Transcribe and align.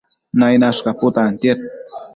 Nainash 0.39 0.79
caputantiad 0.87 1.59